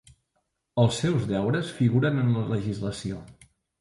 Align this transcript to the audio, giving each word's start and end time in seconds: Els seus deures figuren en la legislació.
Els 0.83 0.95
seus 1.03 1.27
deures 1.33 1.69
figuren 1.81 2.21
en 2.23 2.33
la 2.39 2.47
legislació. 2.55 3.21